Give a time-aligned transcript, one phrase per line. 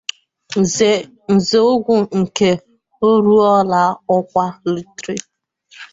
[1.35, 2.49] Nzeọgwụ nke
[3.23, 3.81] ruola
[4.15, 5.03] ọkwa “Lt